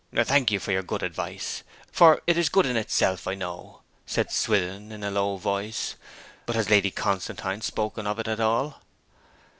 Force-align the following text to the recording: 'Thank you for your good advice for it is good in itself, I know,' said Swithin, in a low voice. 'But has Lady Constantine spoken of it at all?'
'Thank 0.11 0.49
you 0.49 0.59
for 0.59 0.71
your 0.71 0.81
good 0.81 1.03
advice 1.03 1.61
for 1.91 2.23
it 2.25 2.35
is 2.35 2.49
good 2.49 2.65
in 2.65 2.75
itself, 2.75 3.27
I 3.27 3.35
know,' 3.35 3.81
said 4.07 4.31
Swithin, 4.31 4.91
in 4.91 5.03
a 5.03 5.11
low 5.11 5.37
voice. 5.37 5.93
'But 6.47 6.55
has 6.55 6.71
Lady 6.71 6.89
Constantine 6.89 7.61
spoken 7.61 8.07
of 8.07 8.17
it 8.17 8.27
at 8.27 8.39
all?' 8.39 8.81